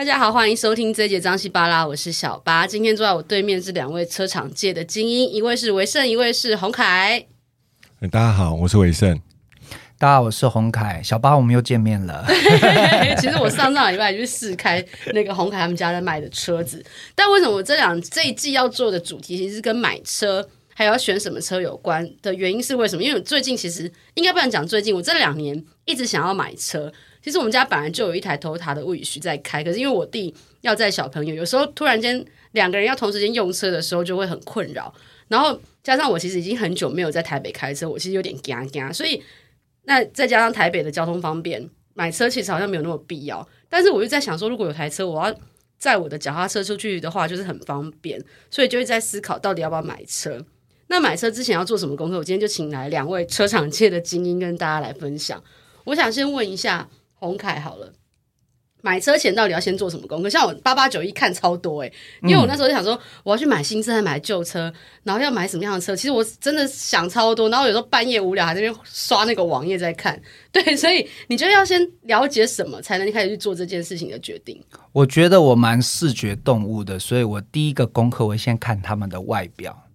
[0.00, 2.66] 大家好，欢迎收听这一节张西巴拉，我是小八。
[2.66, 7.26] 今天坐在我对面是两位车厂界的精英，一位是维盛，一位是洪凯。
[8.10, 9.20] 大家好，我是维盛。
[9.98, 11.02] 大家好，我是洪凯。
[11.04, 12.24] 小八，我们又见面了。
[13.20, 14.82] 其实我上上礼拜去试开
[15.12, 16.82] 那个洪凯他们家在卖的车子，
[17.14, 23.02] 但为什么我这两这一季要做的主题其实是跟买车还有要选什么车有关的原因是为什么？
[23.02, 26.92] 因为我最近其实应该不能讲最近，我这两年一直想要买车。
[27.22, 34.94] 其实我们家本来就有一台 Toyota 的 Wish 在开，可是因为我弟要载小朋友，有时候突然间两个人要同时间用车的时候就会很困扰。
[35.28, 38.94] 然后加上我其实已经很久没有在台北开车，我其实有点惊惊。
[38.94, 39.22] 所以
[39.84, 43.46] 那再加上台北的交通方便，买车其实好像没有那么必要。
[43.68, 45.34] 但是我就在想说，如果有台车，我要
[45.78, 48.18] 载我的脚踏车出去的话，就是很方便。
[48.50, 50.44] 所以就会在思考到底要不要买车。
[50.88, 52.16] 那买车之前要做什么功课？
[52.16, 55.42] 我今天就请来两位车厂界的精英跟大家来分享。
[55.84, 56.88] 我想先问一下。
[57.22, 57.92] 洪凯好了，
[58.80, 60.30] 买车前到底要先做什么功课？
[60.30, 64.72] 像我八八九一看超多诶、因为我那时候就想说，我要去买新车还买旧车，
[65.02, 65.94] 然后要买什么样的车？
[65.94, 70.18] 其实我真的想超多，然后有时候半夜无聊还在那边刷那个网页在看。
[70.50, 74.58] 对，所以你觉得要先了解什么，才能开始去做这件事情的决定？
[74.92, 79.89] 我觉得我蛮视觉动物的，所以我第一个功课我会先看他们的外表，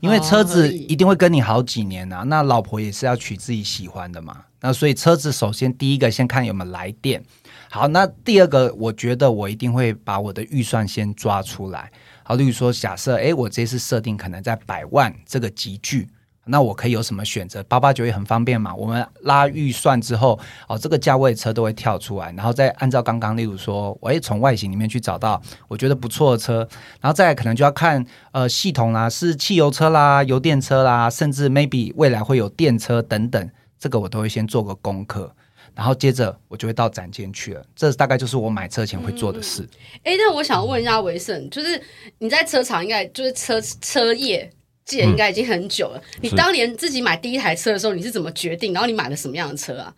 [0.00, 2.22] 因为车子一定会跟你好几年啊。
[2.24, 4.44] 那老婆也是要娶自己喜欢的嘛。
[4.60, 7.22] 那所以车子首先第一个先看有没有来电，
[7.70, 11.92] 好，那第二个我觉得我一定会把我的预算先抓出来，
[12.24, 16.08] 好，例如说假设，诶，我这次设定可能在百万这个级距，
[16.48, 17.62] 那我可以有什么选择？
[17.64, 26.68] 八八九也很方便嘛，我们拉预算之后，哦，这个价位车都会跳出来，然后再按照刚刚，例如说，我诶从外形里面去找到我觉得不错的车，
[27.00, 33.50] 然后再可能就要看呃系统啦，是汽油车啦、油电车啦，甚至 maybe 未来会有电车等等。
[33.78, 35.32] 这个我都会先做个功课，
[35.72, 37.64] 然后接着我就会到展间去了。
[37.76, 39.68] 这大概就是我买车前会做的事。
[40.02, 41.80] 哎、那我想问一下维盛，就是
[42.18, 44.50] 你在车厂应该就是车车业
[44.88, 45.98] 界应该已经很久了。
[45.98, 48.72] 嗯、你当年自己买第一台车的时候，你是怎么决定？
[48.72, 49.94] 然后你买了什么样的车啊？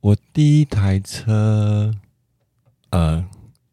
[0.00, 1.92] 我第一台车，
[2.90, 3.24] 呃，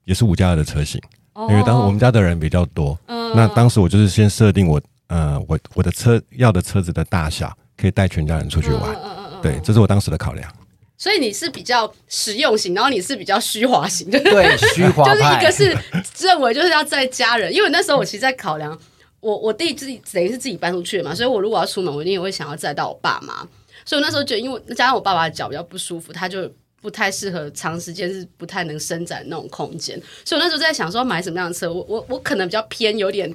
[0.03, 1.01] 也是五加二的车型，
[1.34, 3.00] 哦、因为当时我们家的人比较多。
[3.07, 8.96] 嗯，那当时我就是先设定我呃我我的车要的车子的大小，可以带全家人出去玩。
[9.03, 10.52] 嗯对，这是我当时的考量。
[10.97, 15.78] 所以你是比较实用型，然后你是比较虚华型，对，虚华 就是一个是
[16.25, 18.75] 认为就是要在家人，因为那时候我其实在考量，
[19.25, 23.37] 我我弟自己等于是自己搬出去嘛，所以我如果要出门，我一定也会想要载到我爸妈。
[23.83, 29.99] 所以我那时候觉得，因为加上我爸爸的脚比较不舒服，他就不太适合长时间是不太能伸展那种空间。
[30.23, 33.33] 所以我那时候在想说买什么样的车，我我我可能比较偏有点。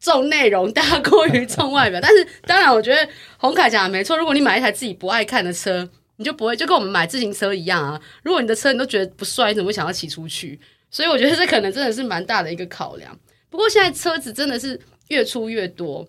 [0.00, 3.08] 重内容大过于重外表，但是当然，我觉得
[3.38, 4.18] 洪凯讲的没错。
[4.18, 7.98] 如果你买一台自己不爱看的车，你就不会就跟我们买自行车一样啊。
[8.22, 10.60] 如果你的车你都觉得不帅，你怎么会想要骑出去？
[10.90, 13.18] 所以我觉得这可能真的是蛮大的一个考量。
[13.48, 14.78] 不过现在车子真的是
[15.08, 16.06] 越出越多，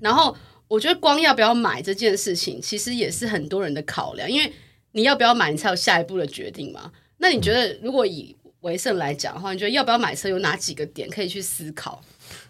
[0.00, 0.36] 然后
[0.68, 4.52] 我觉得光要不要买这件事情，其实也是很多人的考量，因为
[4.92, 6.92] 你要不要买，你才有下一步的决定嘛。
[7.18, 12.00] 那你觉得，如果以维盛来讲的话，你觉得要不要买车有哪几个点可以去思考？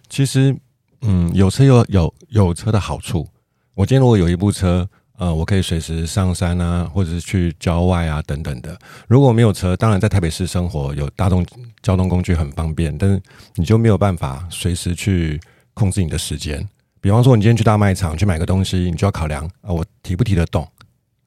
[0.08, 0.56] 其实，
[1.02, 3.26] 嗯，有车有有有车的好处。
[3.74, 8.78] 我今天如果有一部车，呃，我可以随时上山啊，或者是去郊外啊等等的。
[9.08, 11.44] 如果没有车，当然在台北市生活有大众
[11.82, 13.20] 交通工具很方便，但是
[13.56, 15.40] 你就没有办法随时去
[15.74, 16.66] 控制你的时间。
[17.00, 20.66] 比方说，你今天去大卖场去买个东西，你就要考量啊，呃，我提不提得动？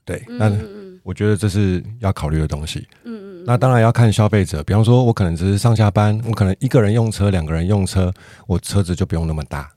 [0.06, 0.52] 对，那
[1.04, 2.88] 我觉得这是要考虑的东西。
[3.04, 3.44] 嗯嗯。
[3.46, 8.14] 那当然要看消费者，比方说，我可能只是上下班，我可能一个人用车，两个人用车，
[8.48, 9.70] 我车子就不用那么大。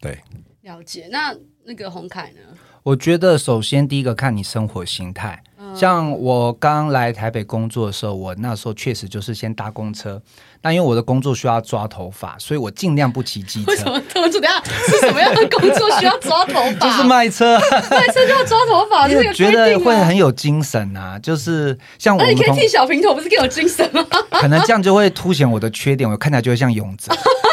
[0.00, 0.18] 对，
[0.66, 1.06] 了解。
[1.12, 1.32] 那
[1.64, 2.40] 那个洪凯呢？
[2.82, 5.40] 我觉得首先第一个看你生活形态。
[5.74, 10.20] 像我刚来台北工作的时候，我那时候确实就是先搭公车。
[10.62, 13.70] 那因为我的工作需要抓头发，所以我尽量不骑机车。
[13.70, 14.00] 为什么？
[14.08, 14.62] 怎么怎么样？
[14.64, 16.86] 是什么样的工作需要抓头发？
[16.88, 17.58] 就是卖车，
[17.90, 21.18] 卖车就要抓头发， 这个觉得会很有精神啊。
[21.18, 24.04] 就是像我，那你可以剃小平头，不是更有精神吗？
[24.40, 27.12] 可能这样就会凸显我的缺点，我看起来就会像勇者。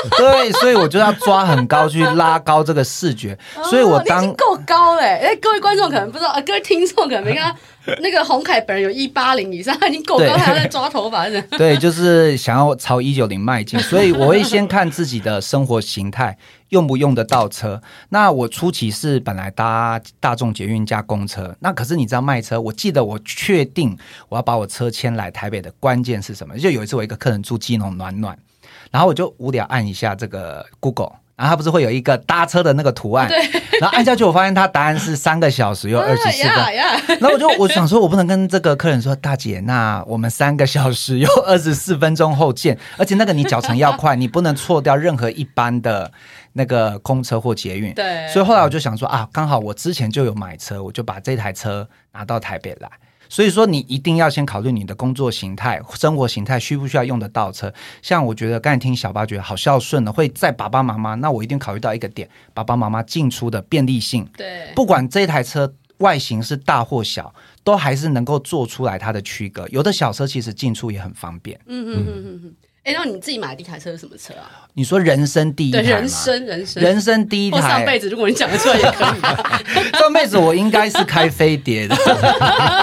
[0.18, 3.38] 对，所以我就要抓很高去拉高这个视觉。
[3.70, 5.20] 所以我当够高嘞！
[5.24, 7.58] 哎，各位观众可能不知道，各位听众可能没看到。
[8.00, 11.42] 那个洪凯本人有一八零以上，他已经够高，还要在抓头发是？
[11.58, 16.38] 对，就是想要朝一九零迈进， 所以我会先看自己的生活形态
[16.70, 17.82] 用不用得到车。
[18.08, 23.98] 那我初期是本来搭大众捷运加公车，那可是你知道卖车，我记得我确定
[24.30, 26.58] 我要把我车迁来台北的关键是什么？
[26.58, 28.38] 就有一次我一个客人住基隆暖暖，
[28.94, 31.12] 然后我就无聊按一下这个 Google。
[31.36, 33.28] 然后它不是会有一个搭车的那个图案？
[33.82, 36.54] 然后按下去，我发现它答案是三个小时又 二十四分。
[37.20, 42.78] 然后我就我想说，我不能跟这个客人说，大姐，那我们三个小时又 二十四分钟后见。
[42.98, 46.12] 而且那个你脚程要快，你不能错掉任何一班的
[46.54, 47.92] 那个公车或捷运。
[47.96, 48.28] 对。
[48.28, 52.88] 所以后来我就想说啊，刚好我之前就有买车，我就把这台车拿到台北来。
[53.34, 57.74] 所以说，你一定要先考虑你的工作形态、生活形态，需不需要用得到车？
[58.04, 64.24] 像我觉得刚才听小八觉得好孝顺的，会在爸爸妈妈，那我一定考虑到一个点：爸爸妈妈进出的便利性。
[64.38, 67.34] 对，不管这台车外形是大或小，
[67.64, 69.68] 都还是能够做出来它的区隔。
[69.70, 71.60] 有的小车其实进出也很方便。
[71.66, 72.56] 嗯嗯嗯嗯嗯。
[72.84, 74.68] 哎，那你自己买的第一台车是什么车啊？
[74.74, 75.88] 你说人生第一台吗？
[75.88, 77.62] 人生人生人生第一台。
[77.62, 79.22] 上辈子如果你讲得出来也可以。
[79.98, 81.96] 上辈子我应该是开飞碟的。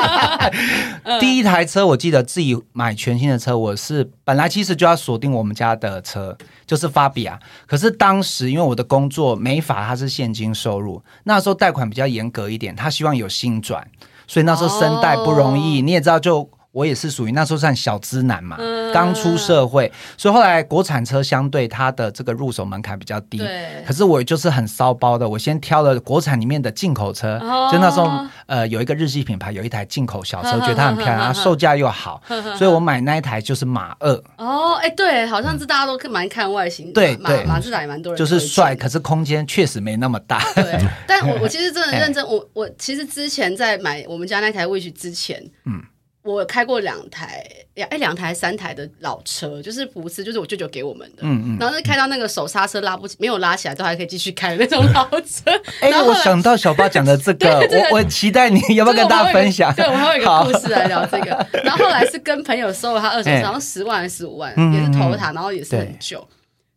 [1.21, 6.35] 第一台车我记得自己买全新的车，我是本来其实就要锁定我们家的车，
[6.67, 7.39] 就是法比亚。
[7.67, 13.87] 可是当时因为我的工作没法它是现金收入，那时候贷款比较严格一点，他希望有新转，
[14.27, 16.49] 所以那时候生贷不容易，哦、你也知道就。
[16.73, 23.39] 我也是属于那时候算小资男嘛，嗯、刚出社会，所以后来国产车相对它的这个入手门槛比较低。
[23.39, 23.83] 对。
[23.87, 28.09] 可是我就是很骚包的，我先挑了国产里面的进口车，哦、就那时候
[28.47, 32.23] 呃有一个日系品牌有一台进口小车，呵呵呵呵觉得它很漂亮， 它售价又好，
[32.57, 34.13] 所以我买那一台就是马二。
[34.37, 40.41] 哦，哎，对，好像是大家都蛮看外形的，对对，马自达也蛮多人就是帅，可是空间确实没那么大。
[40.55, 45.83] 对，但我我 其实真的认真，我我其实之前在买我们家那台 Wish 之前，嗯。
[46.23, 47.45] 我开过两台
[47.75, 51.23] 两哎两台三台的老车，就是福斯，就是我舅舅给我们的。
[51.23, 51.57] 嗯嗯。
[51.59, 55.51] 然后是开到那个手刹车拉不起，没有拉起来都还可以继续开的那种老车。
[55.81, 57.59] 哎， 我想到小八讲的这个，
[57.91, 59.75] 我我期待你要不要跟大家分享？
[59.75, 61.47] 对，我们会有一个故事来聊这个。
[61.65, 66.23] 然后后来是跟朋友收了他二手车，好像十万还是十五万，也是头塔，然后也是很旧。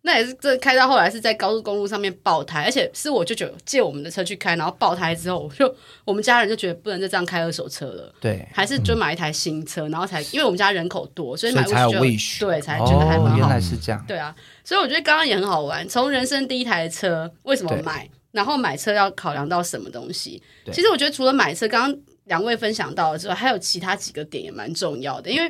[0.06, 5.74] 那也是这开到后来是在高速公路上面爆胎，而且是我舅舅借我们的车去开，然后爆胎之后，我就
[6.04, 13.38] 我们家人就觉得不能再这样开二手车了，对，还是就买一台新车，然后才因为我们家人口多，所以买才有 Wish，对，才觉得还蛮好。
[13.38, 14.36] 原来是这样，对啊，
[14.66, 15.88] 所以我觉得刚刚也很好玩。
[15.88, 20.44] 从人生第一台车为什么买，然后买车要考量到什么东西？
[20.74, 25.32] 其实我觉得除了买车，刚刚两位分享到了之外，还有其他几个点也蛮重要的。
[25.32, 25.48] 因为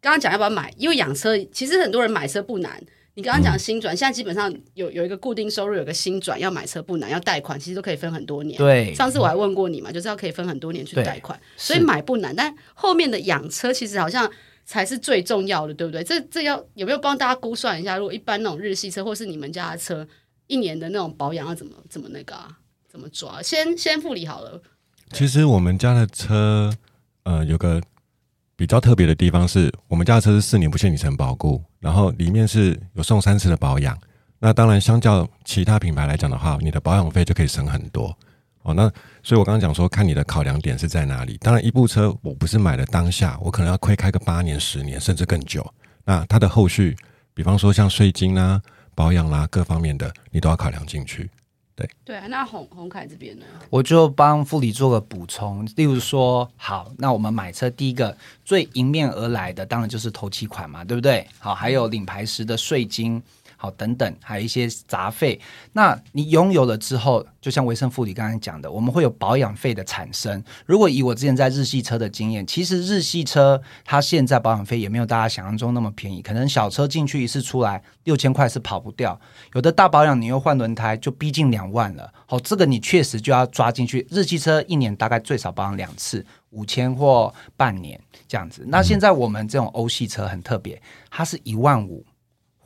[0.00, 2.82] 刚刚讲要不要买，因为养车其实很多人买车不难。
[3.14, 8.56] 你刚刚讲新转，现在基本上有有一个固定收入，有个新转，要买车不难，要贷款其实都可以分很多年。
[8.56, 12.34] 对，上次我还问过你嘛，就是要可以分很多年去贷款，所以买不难。
[12.34, 14.30] 但后面的养车其实好像
[14.64, 16.02] 才是最重要的，对不对？
[16.02, 17.98] 这这要有没有帮大家估算一下？
[17.98, 20.08] 如果一般那种日系车，或是你们家的车，
[20.46, 22.48] 一年的那种保养要怎么怎么那个啊？
[22.90, 23.42] 怎么抓？
[23.42, 24.62] 先先护理好了。
[25.12, 26.72] 其实我们家的车，
[27.24, 27.82] 呃，有个。
[28.62, 33.98] 比较特别的地方是我们家的车是四年不限里程保固，然后里面是有送三次的保养。
[34.38, 38.16] 那当然，相较其他品牌来讲的话，你的保养费就可以省很多
[38.62, 38.72] 哦。
[38.72, 38.88] 那
[39.20, 41.36] 所以我刚刚讲说，看你的考量点是在哪里。
[41.38, 45.68] 当然，一部车我不是买了当下，我可能要亏开个八年、十年，甚至更久。
[46.04, 46.96] 那它的后续，
[47.34, 48.62] 比方说像税金啊、
[48.94, 51.28] 保养啦、啊、各方面的，你都要考量进去。
[51.74, 53.46] 对对啊，那洪洪凯这边呢？
[53.70, 61.26] 我就帮副理做个补充，例如说，好，那我们买车第一个最迎面而来的，当然就是头期款嘛，对不对？
[61.38, 63.22] 好，还有领牌时的税金。
[63.62, 65.40] 好，等等，还有一些杂费。
[65.74, 70.42] 那你拥有了之后，就像维生副理刚才讲的，我们会有保养费的产生。
[70.66, 79.20] 如果以我之前在日系车的经验，其实日系车它现在保养费也没有大家想象中那么便宜，可能小车进去一次出来六千块是跑不掉，
[79.54, 82.12] 有的大保养你又换轮胎就逼近两万了。
[82.26, 84.04] 好，这个你确实就要抓进去。
[84.10, 88.64] 日系车一年大概最少保养两次，五千或半年这样子。
[88.66, 92.04] 那现在我们这种欧系车很特别，它是一万五。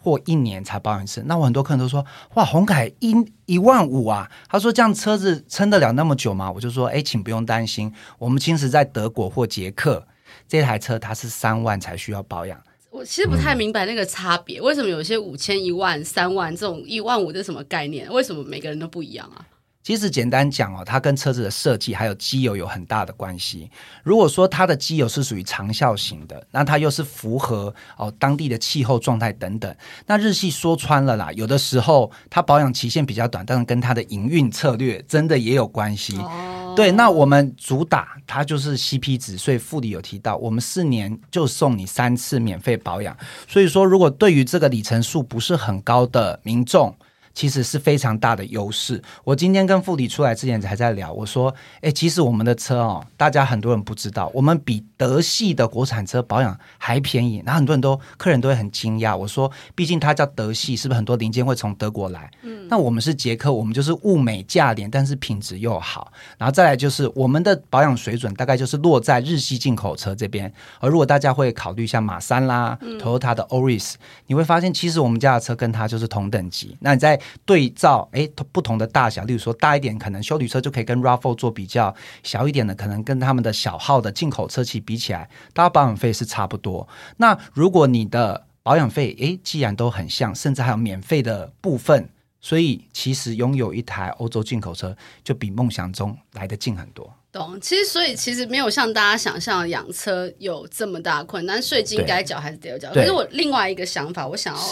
[0.07, 3.13] 过一年才保养一次，那我很多客人都说：“哇，红凯一
[3.47, 10.07] 一万五啊！”他说：“这样车子撑得了那么久吗？”我就说：“哎，请不用担心，我们其实在德国或捷克，
[10.47, 12.57] 这台车它是三万才需要保养。”
[12.89, 18.09] 我其实不太明白那个差别，嗯、为什么有些五千、一万、三万这种一万五的什么概念？
[18.13, 19.45] 为什么每个人都不一样啊？
[19.87, 23.71] 其实简单讲哦，它跟车子的设计还有机油有很大的关系。
[24.03, 29.73] 如果说它的机油是属于长效型的，那它又是符合哦当地的气候状态等等。
[30.07, 36.17] 那日系说穿了啦，有的时候它保养期限比较短，但是跟它的营运策略真的也有关系。
[36.17, 43.17] 哦、对，那我们主打它就是 CP 值，所以副理有提到，我们四年就送你三次免费保养。
[43.47, 46.93] 所以说，如果对于这个里程数不是很高的民众，
[47.37, 49.01] 其实是非常大的优势。
[49.23, 59.17] 我今天跟副理出来之前还在聊，我说：“哎，其实我们的车哦，大家很多人不知道，我们比德系的国产车保养还便宜，然后很多人都客人都会很惊讶。
[59.17, 62.31] 我说，毕竟它叫德系，是不是很多零件会从德国来？
[62.43, 66.11] 嗯，那我们是捷克，我们就是物美价廉，但是品质又好。
[66.39, 70.53] 然后再来就是我们的保养水准大概就是落在日系进口车这边。
[70.81, 73.95] 而如果大家会考虑像马三啦、Toyota 的 Auris，
[74.27, 76.77] 你会发现其实我们家的车跟它就是同等级。
[76.81, 86.89] 那你在对照哎不同的大小，例如说大一点可能修旅车就可以跟 RAV4 做比较，小一点的可能跟他们的小号的进口车企比起来，大家保养费是差不多。
[87.19, 92.09] 那如果你的保养费，诶，既然都很像，甚至还有免费的部分，
[92.41, 97.13] 所以其实拥有一台欧洲进口车，就比梦想中来得近很多。
[97.31, 102.93] 懂，其实所以其实没有像大家想象养车有这么大困难，税金该缴还是得缴。
[102.93, 104.63] 可是我另外一个想法，我想要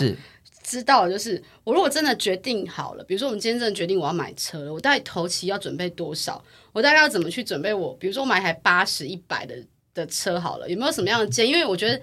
[0.64, 6.42] 知道的就是，我如果真的决定好了，比如说我们今天真的决定我要买车了，我到底头期要准备多少？
[6.72, 7.94] 我大概要怎么去准备我？
[8.00, 9.54] 比如说我买一台八十一百的。
[9.94, 11.50] 的车好了，有没有什么样的建议？
[11.50, 12.00] 因为我觉得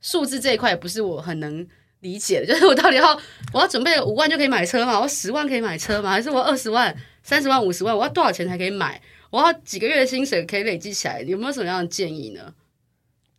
[0.00, 1.66] 数字这一块也不是我很能
[2.00, 3.20] 理解的，就是我到底要
[3.52, 4.98] 我要准备五万就可以买车吗？
[4.98, 6.10] 我十万可以买车吗？
[6.10, 9.00] 还是我二十万、三十万、五十万，我要多少钱才可以买？
[9.30, 11.20] 我要几个月的薪水可以累积起来？
[11.22, 12.54] 有没有什么样的建议呢？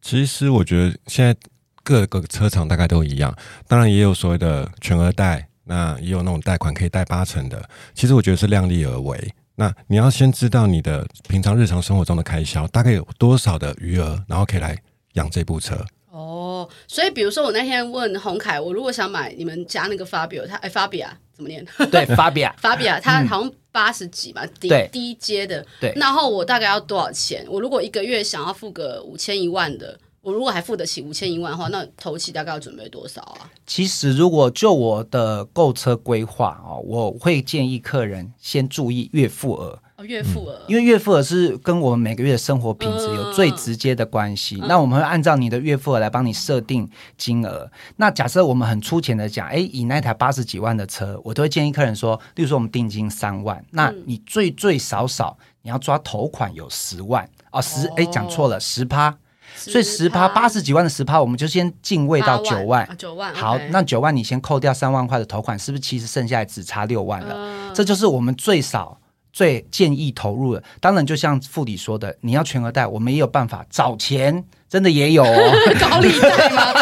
[0.02, 1.36] 其实我觉得现在
[1.84, 3.34] 各个车厂大概都一样，
[3.68, 7.70] 当然也有所谓的全额贷，那也有那种贷款可以贷八成的。
[7.94, 9.34] 其实我觉得是量力而为。
[9.56, 14.78] 那你要先知道你的平常日常生活中的开销大概有多少的余额，然后可以来
[15.14, 15.76] 养这部车。
[16.10, 21.66] 哦，所以比如说我那天问洪凯，我如果想买你们家那个 Fabio，他哎 Fabia 怎么念？
[21.92, 25.66] 对，Fabia，Fabia， 他好像八十几嘛，低低阶的。
[25.80, 27.46] 对，然后我大概要多少钱？
[27.48, 30.00] 我如果一个月想要付个五千一万的。
[30.24, 33.52] 我如果还付得起五千一万的话，那头期大概要准备多少啊？
[33.68, 39.78] 其实，如果就我的购车规划哦，我会建议客人先注意月付额。
[39.98, 44.58] 哦，月付额，因为月付额是跟我们每个月的生活品质有最直接的关系。
[44.62, 47.70] 嗯、那我们会按照你的月付额来帮你设定金额。
[47.72, 59.18] 嗯、那假设我们很粗浅的讲，哎，以那台八十几万的车，我都会建议客人说，例如说我们定金三万，那你最最少少你要抓头款有十万哦，十哎讲错了，十趴。
[59.56, 62.88] 所以十趴八十几万的十趴，我们就先进位到九万。
[62.98, 67.74] 九万，好，那九万你先扣掉三万块的头款，是不是其实剩下来只差六万了？
[67.74, 69.00] 这就是我们最少
[69.32, 70.64] 最建议投入的。
[70.80, 74.44] 当然，就像副理说的，你要全额贷，我们也有办法找钱。
[74.74, 76.74] 真的也有哦， 高利贷吗？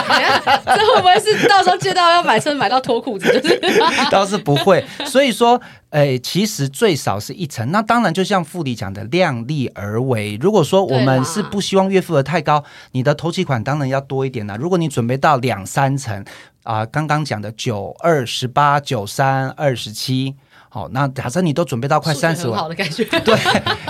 [0.65, 3.27] 这会不会是到时候借到要买车买到脱裤子？
[3.41, 3.59] 就是
[4.09, 4.81] 倒是不会。
[5.05, 7.69] 所以说，哎，其实最少是一层。
[7.69, 10.37] 那当然，就像富里讲的，量力而为。
[10.39, 14.55] 如果说我们是不希望月付额太高，你的头期款当然要多一点啦。
[14.57, 16.23] 如果你准备到两三层
[16.63, 20.35] 啊，刚刚讲的九二十八、九三二十七。
[20.73, 23.03] 好，那假设你都准备到快三十万，好的感觉。
[23.25, 23.37] 对，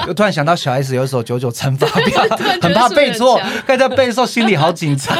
[0.07, 2.23] 我突然想到小 S 有一首九九乘法表，
[2.59, 5.15] 很怕 背错，看在背的时候心里好紧张。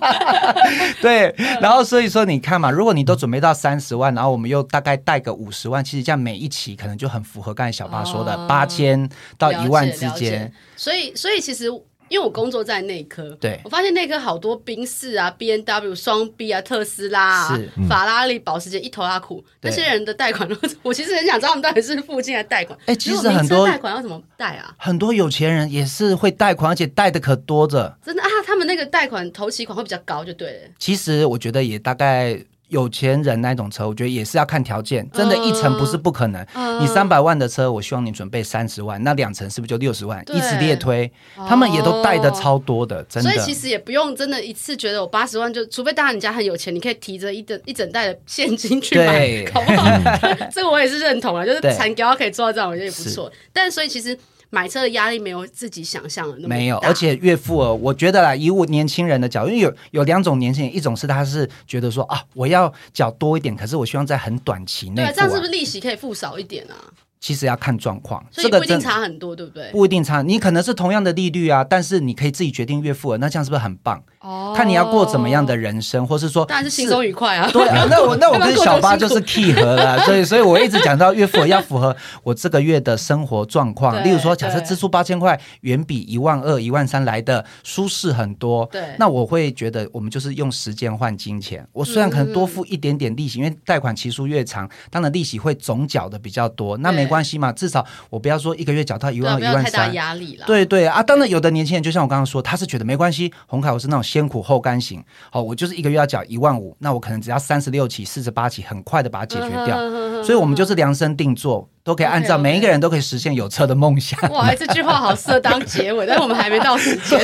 [1.00, 10.52] 对，然后所以说你看嘛，如果你都准备到三十万，然后我们又大概贷个五十万，其实这样每一期可能就很符合刚才小八说的八千到一万之间。
[10.76, 11.70] 所以，所以其实。
[12.10, 20.46] 因为我工作在内科，对，我发现内科好多宾士啊、B N W 双 B 啊、特斯拉啊、是法拉利、保时捷一头拉苦，那些人的贷款，
[20.82, 22.76] 我其实很想知道他们到底是付进来贷款。
[22.86, 24.74] 哎，其实很多贷款要怎么贷啊？
[24.76, 27.96] 很多有钱人也是会贷款，而且贷的可多着。
[28.04, 30.58] 真的啊，他们那个贷款头期款会比较高，就对了。
[30.80, 32.44] 其实我觉得也大概。
[32.70, 36.44] 有钱人那种车，我觉得也是要看条件，真的，一层不是不可能。
[36.80, 40.24] 你三百万的车，我希望你准备三十万，那两层是不是就六十万？
[40.28, 41.10] 以此类推，
[41.48, 43.30] 他们也都贷的超多的，真的。
[43.30, 49.90] 所以其实也不用真的一次觉得我八十万就，除非当然你家很有钱，你可以提着一整一整袋的现金去买，好不好？
[50.50, 53.30] 这个我也是认同啊，就是产高可以做到这样，我觉得也不错。
[53.52, 54.16] 但所以其实。
[54.50, 66.74] 买车的压力没有自己想象的那么大，没有，而且月付哦，我觉得啦，以我年轻人的角度，因为有有两种年轻人，一种是他是觉得说啊，我要缴多一点，可是我希望在很短期内，对，这样是不是利息可以付少一点啊？
[67.20, 69.70] 其实要看状况，所以不一定差很多，对不对？
[69.70, 74.02] 不一定差，你可能是同样的利率啊，但是你可以自己决定月付额，那这样是不是很棒？
[74.20, 77.50] 哦，看你要过怎么样的人生，或是说，当然是轻松愉快啊。
[77.52, 84.02] 对 啊，那我那我跟小八就是契合了， 所以所以我一直讲到月付额要符合我这个月的生活状况。
[84.02, 88.66] 例如说，假设支出八千块，远比一万二、一万三来的舒适很多。
[88.72, 91.66] 对，那我会觉得我们就是用时间换金钱。
[91.72, 97.84] 我虽然可能多付一点点利息，因为贷款期数越长，当然利息会总缴的比较多，那没关系嘛，至少。
[98.08, 100.46] 我不要说一个月缴到一万一万三，压力了。
[100.46, 103.32] 对对啊，当然有的年轻人就像我刚刚说，他是觉得没关系。
[103.46, 109.76] 红凯，我是那种先苦后甘型，好，我就是一个月要缴一万五，那我可能只要三十六期、四十八期，很快的把它解决掉。
[110.22, 114.18] 所以，我们就是量身定做，都可以按照每一个人都可以实现有车的梦想。
[114.30, 117.18] 哇， 这句话好适合当结尾，但是我们还没到时间。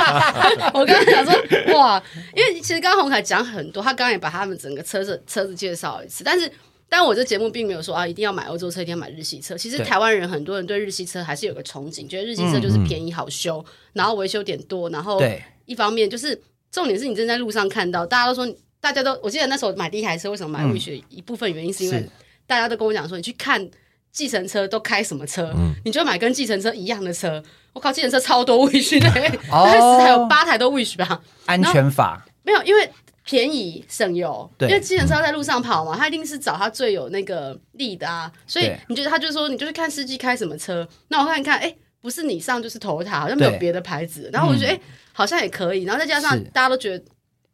[0.72, 1.34] 我刚刚想说，
[1.74, 2.00] 哇，
[2.34, 6.50] 因为其实刚刚红凯讲很多，他刚刚也把他们整个车子车子介绍一次，但是。
[6.88, 9.56] 但我这节目并没有说啊，一定要买欧洲车，一定要买日系车。
[9.58, 15.20] 其实台湾人很多人对日系车还是有个憧憬，觉得日系车就是便宜好修，嗯、然后维修点多，然后
[15.64, 16.40] 一方面就是
[16.70, 21.02] 重点是你正在路上看到，大家都说，大家都我记得那时候买第一台车，为什么买 Wish？
[21.08, 22.08] 一部分原因是因为
[22.46, 23.68] 大家都跟我讲说，你去看
[24.12, 27.42] 计程车都开什么车，嗯、你就买跟计程车一样的车。
[27.72, 29.08] 我靠，计程车超多 Wish 的，
[29.50, 31.20] 哦、十台有八台都 Wish 吧？
[31.46, 32.88] 安全法没有，因为。
[33.26, 44.80] 便宜省油，因为计程车在路上跑嘛，他一定是找他最有那个力的啊，所以你觉得他就说，你就是看司机开什么车，那我看看，哎，不是你上就是 Toyota，好像没有别的牌子，然后我就觉得，哎、嗯，
[45.12, 47.04] 好像也可以，然后再加上大家都觉得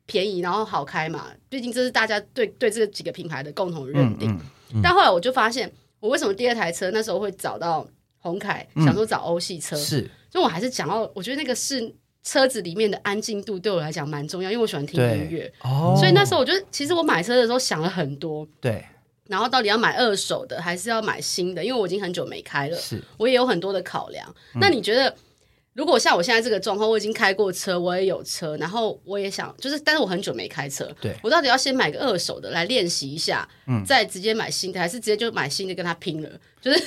[0.05, 4.31] 便宜，然后好开嘛，毕竟这是大家对对这几个品牌的共同认定。
[4.31, 4.41] 嗯嗯
[4.75, 7.89] 嗯、但后来我就发现，我为什么第二台车那时候会找到
[8.19, 11.95] 红凯，嗯、想说找欧系车，是，所以我还是讲到，我觉得那个是。
[12.23, 18.85] 车子里面的安静度对我来讲蛮重要，因为我喜欢听音乐，哦、所以那时候我就其实我买车的时候想了很多，对，
[19.29, 21.65] 然后到底要买二手的还是要买新的？
[21.65, 24.29] 因为我已经很久没开了，是我也有很多的考量。
[24.55, 25.15] 嗯、那你觉得？
[25.75, 36.29] 如果像我现在这个状况，我已经开过车，我也有车，然后我也想，就是，但是我很久没开车，对，我到底要先买个二手的来练习一下，嗯，再直接买新的，还是直接就买新的跟他拼了？
[36.61, 36.81] 就是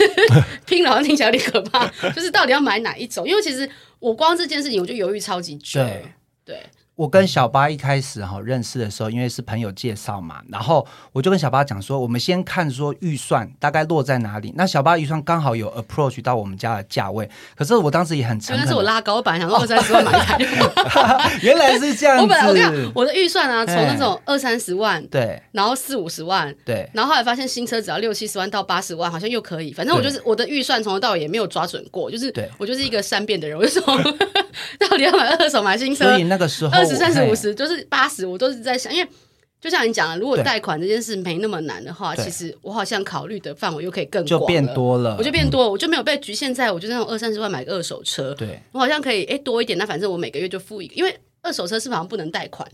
[0.66, 1.88] 拼了，好像听起来有点可怕。
[2.12, 3.28] 就是到底要买哪一种？
[3.28, 6.06] 因为其实我光这件事情我就犹豫超级久，对。
[6.46, 6.60] 对
[6.96, 14.54] 我跟小巴一开始哈认识的时候，因为是朋友介绍嘛，然后我就跟小巴讲说，我们先看说预算大概落在哪里。
[14.56, 20.38] 那小巴预算刚好有 approach 到我们家的价位，可是我当时也很诚恳，但是我拉高，版想说二三十万买一台，
[21.44, 22.24] 原来是这样子。
[22.24, 29.74] 我本来我看我的预算啊，从那种二三十万，对，然后四五十万，对，然后后来发现新车只要六七十万到八十万，好像又可以。
[29.74, 33.84] 反正我就是我的预算从头到尾也没有抓准过，就是我就是一个善变的人，我就说
[34.80, 37.66] 到底要买二手买新车，所以那个时候二十三十五十就。
[37.66, 39.10] 是八十，我都是在想，因为
[39.60, 48.62] 就像你讲的，如果贷款这件事没那么难的话，其实我好像考虑的范围又可以更广，就变多了，我就变多了，嗯、我就没有被局限在，我就那种二三十万买个二手车，对。
[48.72, 52.70] 我好像可以哎多一点，那反正我每个月就付一个，因为二手车是好像不能贷款，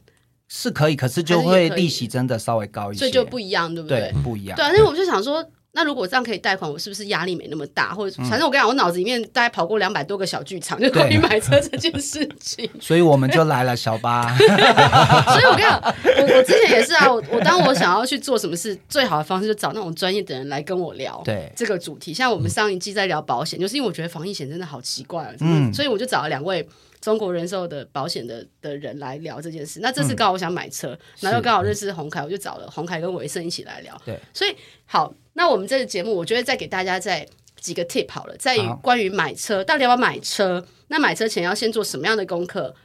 [0.49, 4.11] 是可以，可是就会利息真的稍微高一些，所以就不一样，对不对？
[4.11, 5.43] 对不一样，对啊，那我就想说。
[5.73, 7.93] 那如果这样可以贷款，我是不是压力没那么大？
[7.93, 12.69] 或者反正我跟你讲，我脑子里面大概跑过两百多个小剧场，就关于买车这件事情。
[12.81, 14.27] 所以我们就来了小八。
[14.35, 21.21] 所以我跟你讲，我我之前也是啊，我我当我想要去做什么事，最好的方式就找那种专业的人来跟我聊。
[21.23, 26.67] 对这个主题，像我们上一季在聊保险，就是因为我觉得防疫险真的好奇怪啊，嗯，所以我就找了两位。
[27.01, 33.99] 中国人寿的保险的的人来聊这件事，那这次刚好我想买车，嗯、然后又刚好认识红凯，我就找了红凯跟维盛一起来聊。
[34.05, 37.27] 对，所以好，那我们这个节目，我觉得再给大家再
[37.59, 40.63] 几个 tip 好了，在于关于买车，到底要不要买车？
[40.87, 42.75] 那买车前要先做什么样的功课？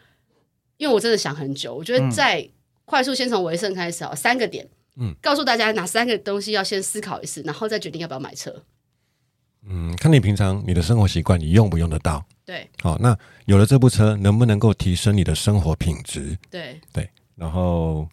[0.79, 2.49] 因为我真的想很久，我觉得在
[2.85, 4.67] 快速先从维盛开始啊，三个点，
[4.99, 8.63] 嗯，告诉大家哪三个东西要先思考一次，然后再决定要不要买车。
[9.69, 12.25] 嗯，看你平常你的生活习惯，你用不用得到？
[12.45, 16.39] 对，好，那有了这部车，能不能够提升你的生活品质？
[16.49, 18.09] 对对，然后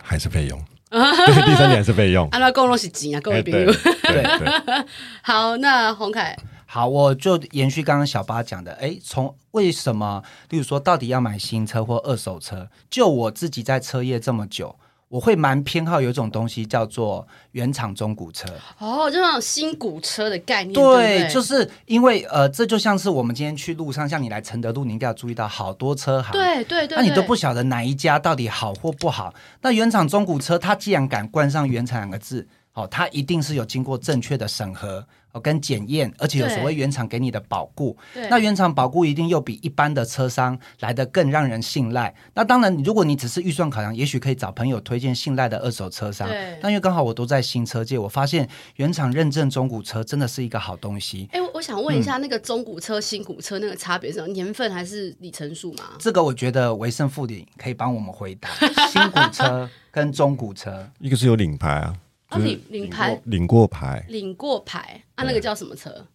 [0.00, 2.26] 还是费用， 对，第三点还是费用。
[2.30, 3.20] 按照公路是几啊？
[3.20, 4.86] 各位比如，对对。
[5.22, 12.70] 好，那洪凯，好，我就延续刚刚小八讲的，哎，从为什么，例如说，到底要买新车或二手车？
[12.88, 14.78] 就我自己在车业这么久。
[15.08, 18.46] 我会蛮偏好有一种东西叫做原厂中古车
[18.78, 20.74] 哦，就那种新古车的概念。
[20.74, 29.32] 对，就是因为呃，这就像是我们今天去路上，像你来承德路，你应该要注意到好多车行，对对对，那你都不晓得哪一家到底好或不好。
[29.62, 32.46] 那原厂中古车，它既然敢冠上“原厂”两个字，
[32.78, 35.40] 哦，它一定是有经过正确的审核哦。
[35.40, 42.14] 跟检验，而且有所谓原厂给你的保固，对那原厂保固一定又比一般的车商来的更让人信赖。
[42.34, 46.28] 那当然，如果你只是预算考量，也许可以找朋友推荐信赖的二手车商。
[46.28, 51.28] 对但因为刚好我都在新车界，我发现原厂认证中古车真的是一个好东西。
[51.32, 54.28] 哎，我想问一下，嗯、那个中古车、新古车那个差别是什么？
[54.28, 55.84] 年份还是里程数吗？
[55.98, 58.48] 这个我觉得维盛副理可以帮我们回答。
[58.88, 61.94] 新古车跟中古车， 一个是有领牌啊。
[62.28, 66.06] 啊，领领牌，领过牌，领过牌啊，那个叫什么车？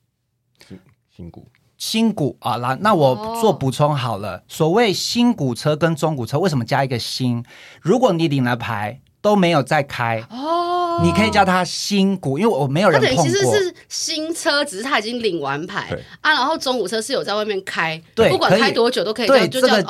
[0.68, 0.80] 新
[1.16, 1.48] 新古，
[1.78, 4.38] 新股啊，那那我做补充好了。
[4.38, 7.44] 哦、所谓新股车跟中古车，为什么加一个新？
[7.82, 10.83] 如果你领了牌都没有再开，哦。
[10.98, 13.24] 哦，你可以叫它新股，因为我没有人碰过。
[13.24, 15.90] 它等于其实是新车，只是他已经领完牌
[16.22, 19.28] 啊，然后中古车是有在外面开，对，不管开多久都可以。
[19.28, 19.84] 对，就这个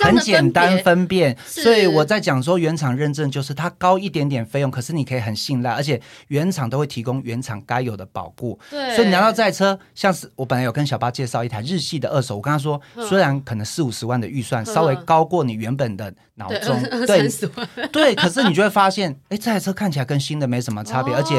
[0.00, 1.36] 很简单分辨。
[1.46, 8.58] 所以我在讲说原厂认证就是它高一点点费用，可是你可以很信赖，而且原厂都会提供原厂该有的保固。
[8.70, 17.28] 对，所以你拿到这台车，像是我本来有跟小八介绍一台日系的二手，我跟他说，虽然可能四五十万的预算稍微高过你原本的脑中，对，
[17.92, 21.34] 对，可是你就会发现，哎，这台车看起来跟新的没什么差别，而且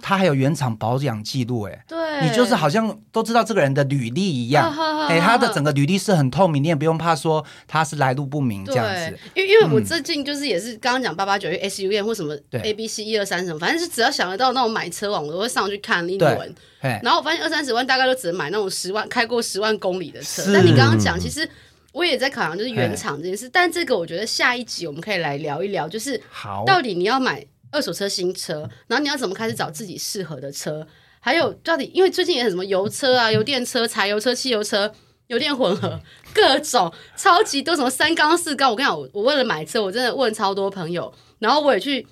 [0.00, 4.72] 它还有原厂保养记录，哎，对，你就是好像都知道这个人的履历一样，
[5.08, 9.18] 哎，他的整个履历是很透明，你也不用怕说他是来路不明这样子。
[9.34, 16.54] 因为因为我最近就是也是刚刚讲八八九月 SUV 或什么 A B C 一二三什么，反正是只要想得到那种买车网，我都会上去看一轮。
[17.02, 20.44] 然后我发现二三十万大概都只能买那种十万开过十万公里的车。
[20.54, 21.48] 但你刚刚讲，其实。
[21.92, 26.20] 我也在考量，就是原厂这件事，但这个我觉得下一集我们可以来聊一聊，就是
[26.66, 30.86] 到底你要买二手车、新车，然后你要怎么开始找自己适合的车，
[31.20, 34.92] 还有到底因为最近也很什么油车啊、油电车、柴油车、汽油车、
[35.28, 36.00] 油电混合，
[36.34, 38.70] 各种超级多，什么三缸、四缸。
[38.70, 42.06] 我跟你讲，我我为了买车，我真的问超多朋友，然后我也去。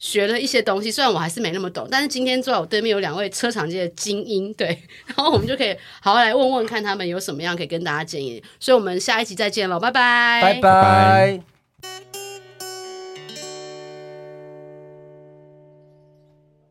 [0.00, 4.66] 学了一些东西，虽然我还是没那么懂，但是今天坐在我对面有两位车厂界的精英，对，
[5.06, 8.42] 然后我们就可以好好来问问看他们有什么样可以跟大家建议。
[8.58, 11.59] 所以我们下一集再见喽，拜拜，拜拜。